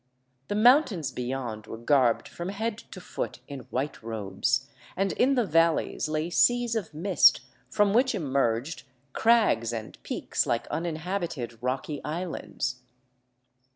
[0.47, 5.45] The mountains beyond were garbed from head to foot in white robes, and in the
[5.45, 8.81] valleys lay seas of mist from which emerged
[9.13, 12.77] crags and peaks like uninhabited, rocky islands.